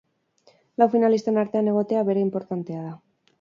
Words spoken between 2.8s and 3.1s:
da.